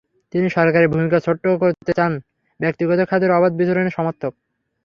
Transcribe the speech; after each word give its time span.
তিনি 0.33 0.47
সরকারের 0.49 0.91
ভূমিকা 0.93 1.17
ছোট 1.19 1.43
করতে 1.61 1.91
চান, 1.93 2.11
ব্যক্তিগত 2.59 2.99
খাতের 3.09 3.31
অবাধ 3.31 3.51
বিচরণের 3.59 3.95
সমর্থক। 3.97 4.33